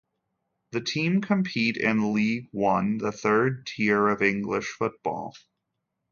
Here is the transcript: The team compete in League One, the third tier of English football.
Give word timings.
The 0.71 0.81
team 0.81 1.21
compete 1.21 1.77
in 1.77 2.13
League 2.15 2.47
One, 2.53 2.97
the 2.97 3.11
third 3.11 3.67
tier 3.67 4.07
of 4.07 4.23
English 4.23 4.65
football. 4.69 5.37